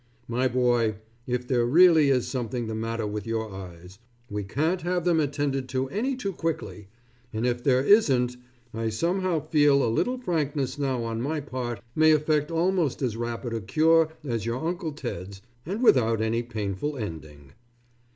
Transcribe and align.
My 0.27 0.47
boy, 0.47 0.95
if 1.27 1.47
there 1.47 1.63
really 1.63 2.09
is 2.09 2.27
something 2.27 2.65
the 2.65 2.73
matter 2.73 3.05
with 3.05 3.27
your 3.27 3.53
eyes, 3.53 3.99
we 4.31 4.43
can't 4.43 4.81
have 4.81 5.05
them 5.05 5.19
attended 5.19 5.69
to 5.69 5.89
any 5.89 6.15
too 6.15 6.33
quickly, 6.33 6.87
and 7.31 7.45
if 7.45 7.63
there 7.63 7.83
isn't 7.83 8.35
I 8.73 8.89
somehow 8.89 9.41
feel 9.41 9.83
a 9.85 9.93
little 9.93 10.17
frankness 10.17 10.79
now, 10.79 11.03
on 11.03 11.21
my 11.21 11.39
part, 11.39 11.81
may 11.95 12.13
effect 12.13 12.49
almost 12.49 13.03
as 13.03 13.15
rapid 13.15 13.53
a 13.53 13.61
cure 13.61 14.09
as 14.23 14.43
your 14.43 14.67
Uncle 14.67 14.91
Ted's 14.93 15.43
and 15.67 15.83
without 15.83 16.19
any 16.19 16.41
painful 16.41 16.97
ending. 16.97 17.53